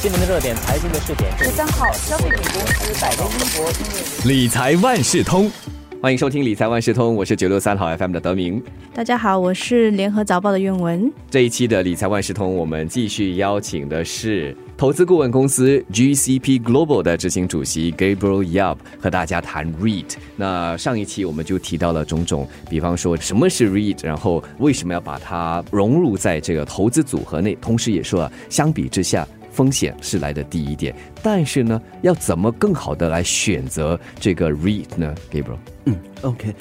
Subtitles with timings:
[0.00, 1.28] 新闻的热点，财经的试点。
[1.36, 5.50] 十三号，消费品公司百威英博理财万事通，
[6.00, 8.62] 欢迎收听理财万事通，我是九六三号 FM 的德明。
[8.94, 11.12] 大家好，我是联合早报的苑文。
[11.28, 20.14] 这一期的理财万事通，我们继续邀请的是投资顾问公司 GCP Global 的执行主席 Gabriel Yap 和大家谈 REIT。
[20.36, 29.26] 那上一期我们就提到了种种，比方说什么是 REIT，然后为什么要把它融入在这个投资组合内，同时也说啊，相比之下。
[29.58, 35.58] 风险是来的低一点，但是呢，要怎么更好的来选择这个 REIT 呢，Gabriel？
[35.86, 36.54] 嗯，OK。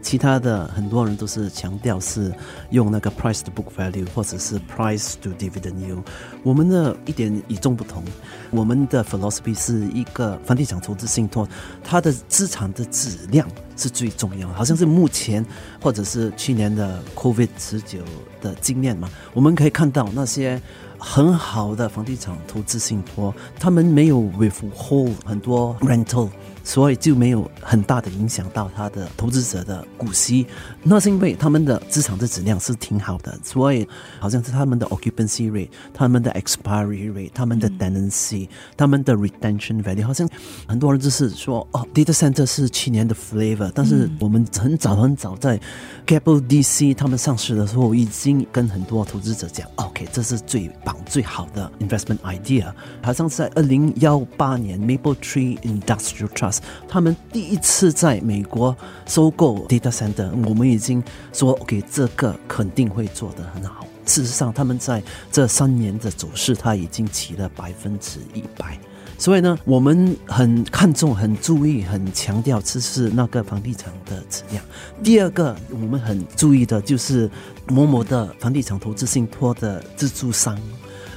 [0.00, 2.32] 其他的很多人都是强调是
[2.70, 6.02] 用那个 price to book value 或者是 price to dividend yield。
[6.42, 8.02] 我们的一点与众不同，
[8.50, 11.46] 我们的 philosophy 是一个房地产投资信托，
[11.84, 13.46] 它的资产的质量
[13.76, 14.48] 是最重要。
[14.54, 15.44] 好像是目前
[15.82, 17.98] 或者是去年的 COVID 十九
[18.40, 20.58] 的经验嘛，我们可以看到那些。
[20.98, 26.28] 很好的房地产投资信托，他们没有 withhold 很多 rental，
[26.68, 30.46] 所以就没有很大的影响到他的投资者的股息。
[30.82, 33.88] 那是因为他们的资产的质量是挺好的，所以
[34.20, 40.28] 好像是他们的 occupancy rate、他们的 expiry rate、他们的 tenancy、他们的 retention value，好像
[40.66, 45.58] 很多人就是说哦，data center 是去年的 flavor，但是我们很早很早在
[46.06, 50.94] capital DC 他们上市的时候，已经跟很多投资者讲，OK，这是最棒。
[51.06, 52.70] 最好的 investment idea，
[53.02, 56.57] 好像是在二零幺八年，Maple Tree Industrial Trust
[56.88, 63.86] 他们第一次在美国收购 data center，我们已经说 OK，这个肯定会做得很好。
[64.06, 68.78] 事实上，他们在这三年的走势，它已经起了百分之一百。
[69.18, 74.64] 所以呢，我们很看重、很注意、很强调，这是那个房地产的质量。
[75.02, 77.28] 第二个，我们很注意的就是
[77.66, 80.56] 某某的房地产投资信托的自助商。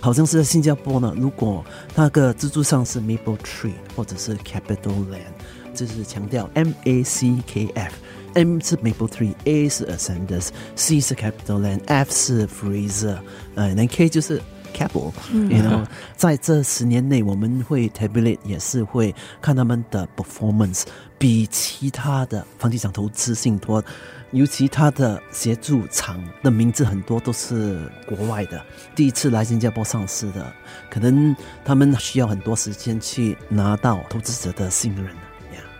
[0.01, 1.13] 好像是在新加坡呢。
[1.15, 1.63] 如果
[1.95, 10.99] 那个资助上是 Maple Tree 或者是 Capital Land，就是强调 M A C K F，M 是 Maple Tree，A 是 Ascenders，C
[10.99, 13.19] 是 Capital Land，F 是 Fraser，
[13.55, 15.11] 呃，那 K 就是 Capital。
[15.49, 20.83] 然后在这十年内，我们会 tabulate，也是会看他们的 performance，
[21.17, 23.83] 比其他的房地产投资信托。
[24.31, 27.77] 尤其他的协助厂的名字很多都是
[28.07, 28.63] 国外的，
[28.95, 30.49] 第一次来新加坡上市的，
[30.89, 35.05] 可能他们需要很多时间去拿到投资者的信任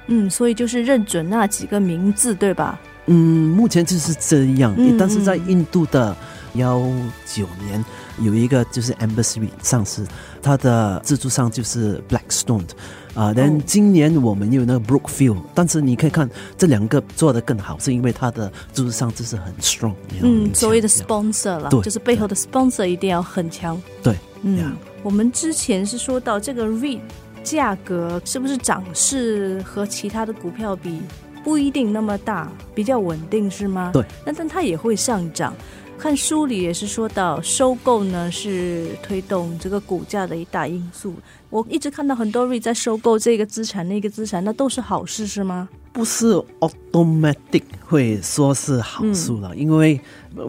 [0.08, 2.78] 嗯，所以就是认准那几个名字，对吧？
[3.06, 4.76] 嗯，目前就是这样。
[5.00, 6.14] 但是在印度的
[6.54, 6.82] 幺
[7.26, 7.84] 九年
[8.20, 10.06] 有一个就是 Embassy 上市，
[10.42, 12.68] 它的自助商就是 Blackstone。
[13.14, 23.78] 啊，但今年我们有那个 Brookfield，但是你可以看这两个做的更好，是因为它的资助商就是很 strong，嗯，所谓的 sponsor 了，就是背后的 sponsor 一定要很强。
[24.02, 27.02] 对，嗯，我们之前是说到这个 REIT
[27.44, 31.02] 价格是不是涨势和其他的股票比
[31.44, 33.90] 不一定那么大，比较稳定是吗？
[33.92, 35.54] 对，那但它也会上涨。
[36.02, 41.14] 看书里也是说到，收购呢是推动这个股价的一大因素。
[41.52, 45.70] 我一直看到很多 REIT 在收购这个资产、那个资产，那都是好事是吗？
[45.94, 50.02] 不是 automatic 会说是好事了，因为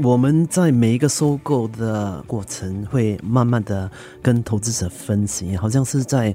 [0.03, 3.91] 我们在每一个收购的过程会慢慢的
[4.23, 6.35] 跟投资者分析，好像是在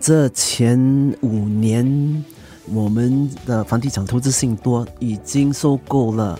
[0.00, 0.76] 这前
[1.20, 2.24] 五年。
[2.68, 6.36] 我们的房地产投资性多已经收购了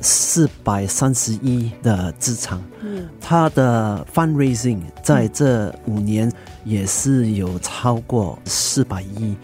[0.00, 6.30] 四百三十亿的资产，嗯，它的 fundraising 在这五年
[6.64, 9.36] 也是有超过四百亿。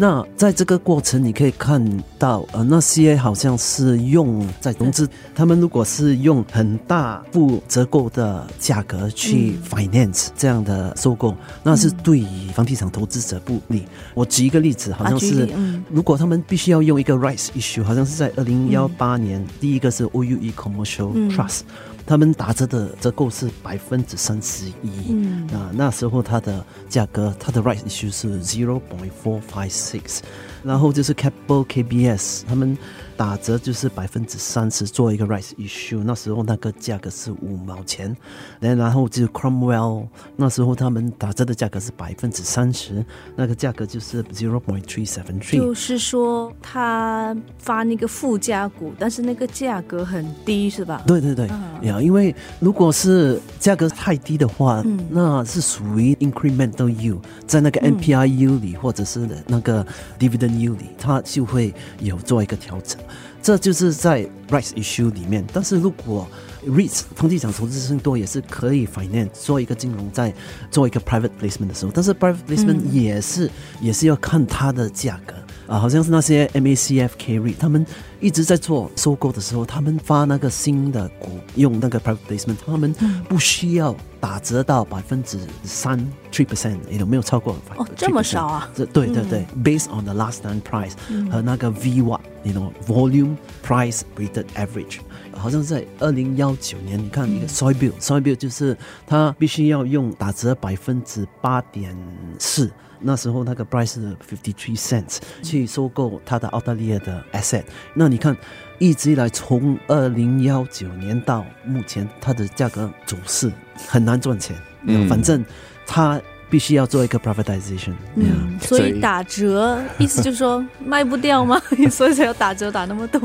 [0.00, 1.84] 那在这个过程，你可以看
[2.20, 13.84] 到，呃，那些好像是用在融资，他们如果是用很大不折扣的价格去 finance 这样的收购，那是对于房地产投资者不利。
[14.14, 15.48] 我举一个例子，好像是，
[15.90, 21.62] 如果他们必须要用一个 rights issue，好像是在二零幺八年，第一个是 O U E Commercial Trust。
[22.08, 30.20] 他们打折的折扣是百分之三十一，嗯，啊，那时候它的价格，它的 right issue 是 zero point four five six，
[30.64, 32.76] 然后就是 capital KBS 他们。
[33.18, 38.16] 打折就是百分之三十，做一个 rice issue，那时候那个价格是五毛钱，
[38.60, 40.06] 然后就 Cromwell，
[40.36, 43.04] 那时候他们打折的价格是百分之三十，
[43.36, 45.58] 那个价格就是 zero point three seven three。
[45.58, 51.02] 就是说他发那个附加股，但是那个价格很低，是吧？
[51.06, 51.46] 对对对，
[51.82, 59.84] 呀，因为如果是价格太低的话，那是属于 incremental yield，在那个 NPI yield 里或者是那个
[60.18, 63.00] dividend dividend yield 里，它就会有做一个调整。
[63.42, 65.44] 这就是在 rights issue 里面。
[65.52, 66.28] 但是如果
[66.66, 70.34] REITs 房地产投资信托也是可以 finance 做一个金融，在
[70.70, 73.50] 做一个 private placement 的时候，但是 private placement 也是、
[73.80, 75.34] 也是要看它的价格
[75.66, 77.86] 啊，好像是那些 MACFK REIT 他们
[78.20, 82.92] 一直在做收购的时候，他们发那个新的股用那个 private placement，他们
[83.28, 85.98] 不需要打折到百分之三
[86.32, 87.56] three percent，有没有超过？
[87.76, 88.68] 哦，这么少啊？
[88.74, 90.92] 这对对对、b a s e d on the last time price、
[91.30, 94.98] 和那个 VWAP，you know volume price weighted average。
[95.32, 98.76] 好像在二零幺九年，你看一个 soy bill，soy bill 就是
[99.06, 101.96] 它必须要用打折百分之八点
[102.40, 102.68] 四，
[102.98, 107.62] 那时候那个 price 是 fifty three cents 去收购它的澳大利亚的 asset。
[107.94, 108.36] 那你看，
[108.80, 113.52] 一直以来从二零幺九年到目前，它的价格走势
[113.86, 114.56] 很难赚钱。
[114.82, 115.44] 嗯反正
[115.86, 117.92] 他必须要做一个 privatization。
[118.14, 121.60] 嗯，所所以以打折意思就是说卖不掉吗？
[121.90, 123.20] 所以才要打折打那么多。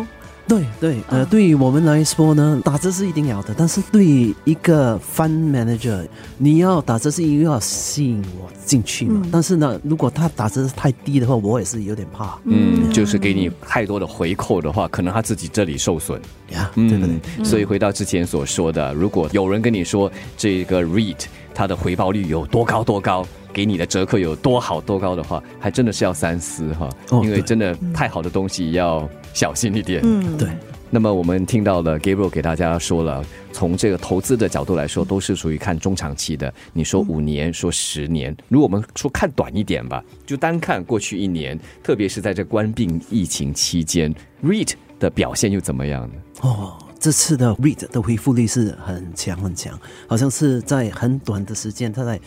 [0.53, 6.07] 对对，呃，啊对于我们来说呢，打折是一定要的，但是对于一个 fund manager，
[6.38, 9.21] 你要打折是因为要吸引我进去嘛。
[9.23, 9.29] 嗯。
[9.31, 12.38] 但是呢，如果他打折太低的话，我也是有点怕。
[12.45, 16.21] 嗯，就是给你太多的回扣的话，可能他自己这里受损。
[16.51, 17.19] 呀，对不对？
[17.39, 26.89] 嗯，所以回到之前所说的，如果有人跟你说这个 REIT 它的回报率有多高多高，给你的折扣有多好多高的话，还真的是要三思哈，
[27.23, 30.01] 因为真的太好的东西要小心一点。
[30.03, 30.50] 嗯，对。
[30.89, 36.53] 那么我们听到了 Gabriel 给大家说了，从这个投资的角度来说，都是属于看中长期的。
[36.71, 44.13] 你说五年，说十年，如果我们说看短一点吧，就单看过去一年，特别是在这关病疫情期间
[44.44, 46.13] ，REIT 的表现又怎么样呢？
[46.41, 49.75] 哦，这次的 REIT 的恢复力是很强很强，
[50.06, 52.19] 好像是在很短的时间，它在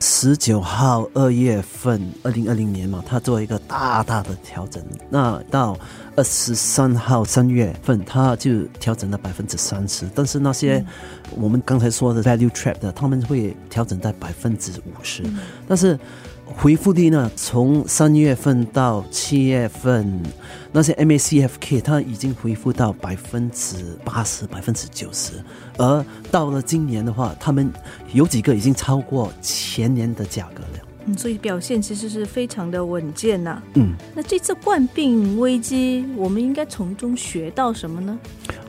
[0.00, 4.82] 十九号二月份，二零二零年嘛，它做一个大大的调整。
[5.08, 5.76] 那到
[6.14, 10.08] 二十三号三月份，它就调整了百分之三十。
[10.14, 10.84] 但是那些
[11.34, 15.22] 我们刚才说的 value trap 的，他们会调整在百分之五十。
[15.66, 15.98] 但是
[16.46, 20.22] 回复率呢，从三月份到七月份，
[20.72, 25.32] 那些 MACFK 它已经回复到百分之八十、百分之九十，
[25.76, 27.70] 而到了今年的话，他们
[28.12, 30.86] 有几个已经超过前年的价格了。
[31.06, 38.18] 嗯，所以表现其实是非常的稳健呐、嗯，那这次冠病危机，我们应该从中学到什么呢？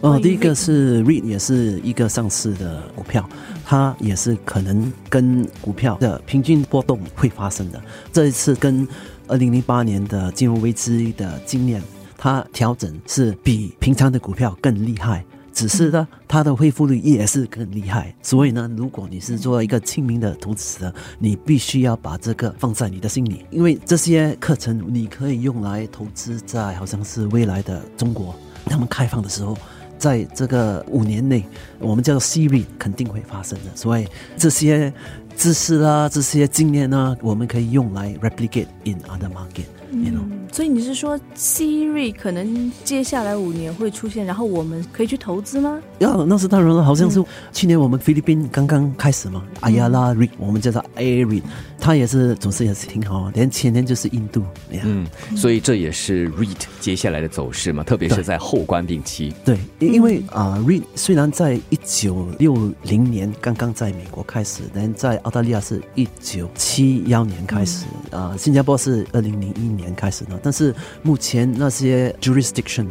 [0.02, 3.28] 哦，第一个是 REIT 也是一个上市的股票，
[3.66, 7.82] 它也是可能跟股票的平均波动会发生的。
[8.14, 8.88] 这一次跟
[9.28, 11.82] 二零零八年的金融危机的经验，
[12.16, 15.26] 它调整是比平常的股票更厉害。
[15.58, 29.58] 只是呢，它的恢复率也是更厉害，所以呢，如果你是做一个亲民的投资者，你必须要把这个放在你的心里，因为这些课程你可以用来投资在好像是未来的中国，他们开放的时候，
[29.98, 31.44] 在这个五年内，
[31.80, 34.08] 我们叫 Siri 肯定会发生的，所以
[34.38, 34.94] 这些
[35.36, 39.66] 知识啦、这些经验呢，我们可以用来 replicate in other market。
[39.92, 45.80] You know，嗯，所以你是说 Siri 可能接下来五年会出现，然后我们可以去投资吗？
[46.00, 47.24] 呀，那是当然了，好像是
[47.54, 51.44] 去年我们菲律宾刚刚开始嘛，哎呀拉 REIT，我们叫做 A REIT，
[51.80, 54.44] 它也是走势也是挺好，连前年就是印度。
[54.72, 59.34] 嗯，所以这也是 REIT 接下来的走势嘛，特别是在后关病期。
[59.46, 72.88] 对，因因为啊、r e i t 虽然在一九六零年刚刚在美国开始，但在澳大利亚是一九七幺年开始，啊、新加坡是二零零一年开始呢，但是目前那些 jurisdiction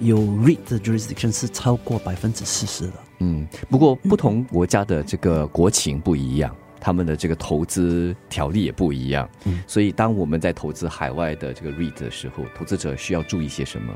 [0.00, 2.92] 有 REIT 的 jurisdiction 是超过百分之四十的。
[3.18, 13.92] 嗯，不过不同国家的这个国情不一样，他们的这个投资条例也不一样，嗯所以当我们在投资海外的这个 REIT 的时候，投资者需要注意些什么？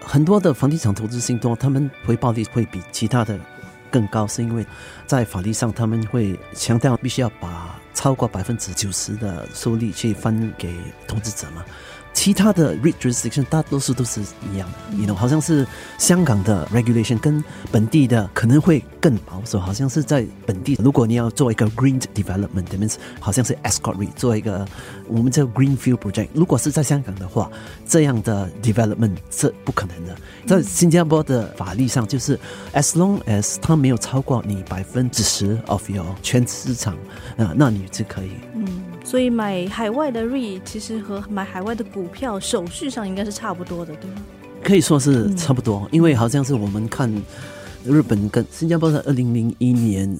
[0.00, 3.40] 很多的房地产投资信托，他们回报率会比其他的
[3.90, 4.64] 更高，是因为
[5.06, 10.72] 在法律上他们会强调必须要把超过百分之九十的收益去分给
[11.08, 11.64] 投资者嘛。
[12.18, 14.20] 其他的 REIT jurisdiction 大多数都是
[14.52, 15.64] 一样的，你 know，好像是
[15.98, 24.66] 香港的 regulation 跟本地的可能会更保守，好像是在本地，如果你要做一个 green development，that means 好像是 escort REIT 做一个
[25.06, 26.26] 我们叫 greenfield project。
[26.34, 27.48] 如果是在香港的话，
[27.86, 30.16] 这样的 development 是不可能的。
[30.44, 32.36] 在新加坡的法律上，就是
[32.74, 36.94] as long as 它没有超过你百分之十 of your 全市场，
[37.36, 38.32] 啊、那你就可以。
[38.56, 38.66] 嗯，
[39.08, 44.16] 所以买海外的 REIT 其实和买海外的股票手续上应该是差不多的，对吗？
[44.62, 47.10] 可以说是差不多，因为好像是我们看
[47.86, 50.14] 日本跟新加坡在二零零一年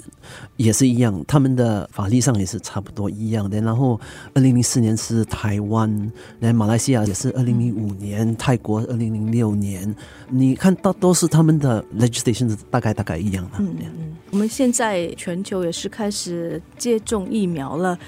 [0.56, 3.60] 也是一样，他们的法律上也是差不多一样的。
[3.60, 4.00] 然后
[4.32, 9.94] 二零零四年是台湾，来马来西亚也是二零零五年，泰国二零零六年，
[10.30, 13.58] 你看到都是他们的 legislation 大概大概一样的。
[13.58, 17.98] 嗯嗯，我们现在全球也是开始接种疫苗了。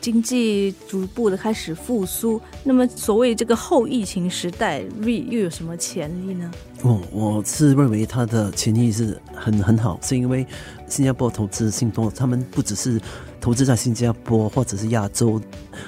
[0.00, 6.50] 经济逐步的开始复苏，那么所谓这个后疫情时代，Re 又有什么潜力呢？
[6.82, 10.46] 哦，我是认为它的潜力是很很好，是因为
[10.86, 12.98] 新加坡投资信托，他们不只是
[13.40, 15.40] 投资在新加坡或者是亚洲，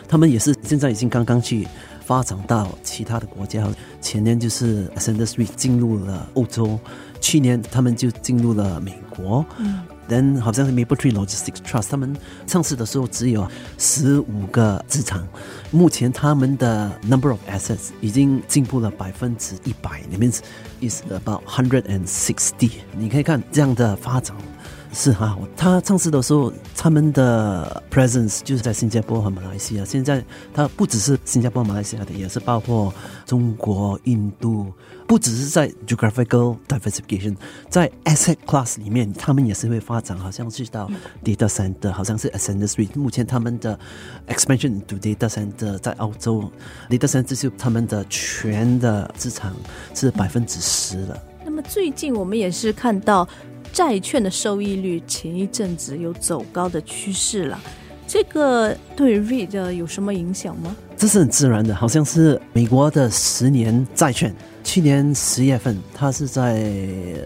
[0.07, 1.67] 他们也是现在已经刚刚去
[2.05, 3.67] 发展到其他的国家。
[4.03, 6.79] 前年就是 Re 进入了欧洲，
[7.19, 9.45] 去年他们就进入了美国。
[9.59, 9.81] 嗯。
[10.13, 12.15] Then 好像是 Mapletree Logistics Trust，他们
[12.47, 15.27] 上市的时候只有十五个资产，
[15.71, 20.31] 目前他们的 number of assets 已经进步了百分之一百，里面
[20.83, 22.71] is about hundred and sixty。
[22.97, 24.37] 你可以看这样的发展。
[24.95, 29.85] 是哈，他上市的时候，他们的 presence 就是在新加坡和马来西亚。
[29.87, 30.23] 现在
[30.53, 32.93] 他不只是新加坡、马来西亚的，也是包括
[33.25, 34.71] 中国、印度。
[35.07, 37.35] 不只是在 geographical diversification，
[37.71, 40.17] 在 asset class 里面，他们也是会发展。
[40.17, 40.91] 好像是到
[41.25, 42.91] data center，好像是 Ascend Street。
[42.95, 43.79] 目前他们的
[44.29, 46.51] expansion to data center 在澳洲
[46.91, 49.53] ，data center 是他们的全的资产
[49.95, 51.23] 是百分之十了。
[51.45, 53.27] 那么最近我们也是看到。
[53.73, 57.59] 债券的收益率前一阵子有走高的趋势了，
[58.13, 60.77] 这个对 REIT 有什么影响吗？
[60.99, 66.63] 这是很自然的，好像是美国的十年债券，去年十月份它是在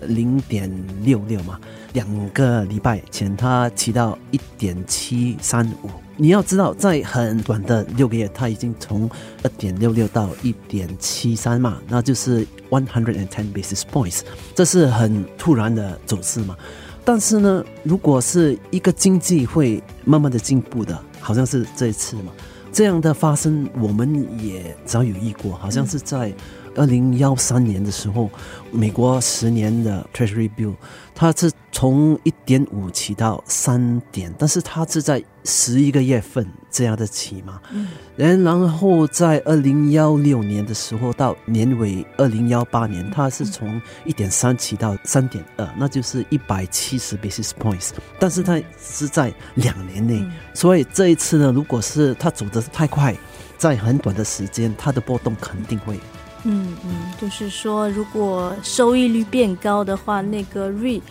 [0.03, 0.71] 零点
[1.03, 1.59] 六六嘛，
[1.93, 5.91] 两个礼拜前它提到一点七三五。
[6.17, 9.11] 你要知道，在很短的六个月，它已经从
[9.43, 14.21] 二点六六到一点七三嘛，那就是 one hundred and ten basis points，
[14.55, 16.57] 这是很突然的走势嘛。
[17.07, 22.33] 但是呢，如果是一个经济会慢慢的进步的，好像是这一次嘛，
[22.73, 26.33] 这样的发生我们也早有遇过，好像是在。
[26.77, 28.31] 二零幺三年的时候，
[28.71, 30.75] 美国十年的 Treasury Bill，
[31.15, 37.61] 它是从一点五起到三点，但是它是在十一个月份这样的起嘛。
[37.73, 37.89] 嗯。
[38.17, 47.91] 然后在二零幺六年的时候到年尾二零幺八年，它是从一点三起到三点二，那就是一百七十 basis points。
[48.19, 53.17] 但是它是在两年内，所以这一次呢，如果是它走的太快，
[53.59, 55.99] 在很短的时间，它的波动肯定会。
[56.49, 61.03] 嗯嗯，就是说，如果收益率变高的话，那个瑞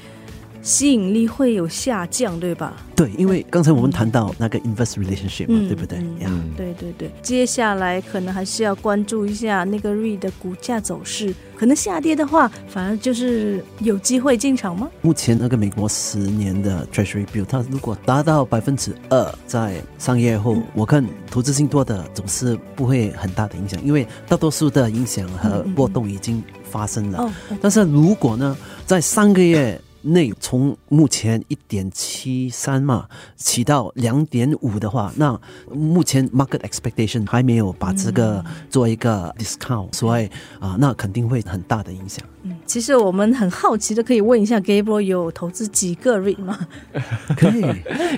[0.65, 2.73] 吸引力会有下降，对吧？
[2.95, 5.99] 对，因为刚才我们谈到那个 invest relationship，对不对？
[6.21, 7.11] 嗯，对对对。
[7.21, 14.89] 接下来可能还是要关注一下那个 RE 的股价走势，可能下跌的话，反而就是有机会进场吗？
[15.03, 27.31] 目前那个美国十年的 Treasury Bill，它如果达到百分之二，在上业后，我看投资性多的总是不会很大的影响，因为大多数的影响和波动已经发生了。
[27.61, 28.57] 但是如果呢，
[28.87, 29.79] 在上个月。
[30.05, 35.39] 内从目前一点七三嘛起到两点五的话，那
[35.73, 42.23] 目前 market expectation 还没有把这个做一个 discount，所以啊，那肯定会很大的影响。
[42.43, 46.59] 嗯，其实我们很好奇的，可以问一下 Gabriel 有投资几个 REIT 吗？
[47.35, 47.65] 可以，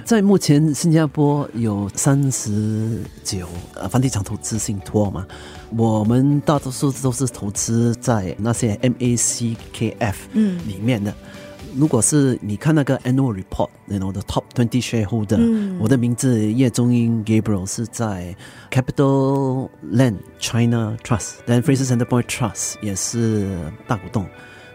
[0.04, 5.26] 在目前新加坡有三十九呃房地产投资信托嘛，
[5.76, 11.14] 我们大多数都是投资在那些 MACKF 嗯里面的。
[11.78, 18.36] 如果是你看那个 annual report，然后 the top twenty shareholder，我的名字叶中英 Gabriel 是在
[18.72, 23.48] Capital Land China Trust，then Fraser Centrepoint Trust 也是
[23.86, 24.26] 大股东，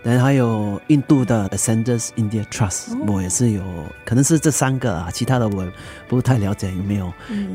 [0.03, 3.63] 然后还有印度的 Ascenders India Trust，我也是有，
[4.05, 5.65] 可能是这三个啊，其他的我
[6.09, 7.07] 不太了解有没有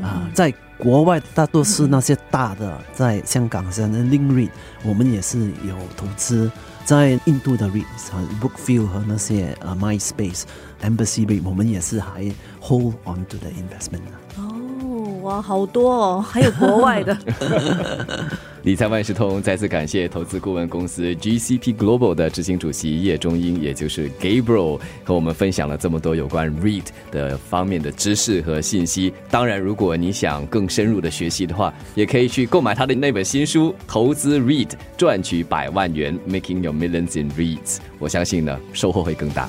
[0.02, 4.48] 啊，在国外大多是那些大的，在香港像 Link，
[4.82, 6.50] 我们也是有投资。
[6.84, 10.44] 在印度的 REITs 和 Bookview 和那些呃 MySpace
[10.82, 12.22] Embassy REIT，我们也是还
[12.62, 14.00] hold on to the investment
[14.38, 17.14] 哦，哇，好多哦，还有国外的。
[18.64, 29.12] 理财万事通再次感谢投资顾问公司 GCP Global 的执行主席叶中英，也就是 Gabriel，和我们分享了这么多有关 REIT 的方面的知识和信息。
[29.30, 39.48] 当然，如果你想更深入的学习的话，也可以去购买他的那本新书《投资 REIT 赚取百万元 Making Your Millions in REITs》，我相信呢，收获会更大。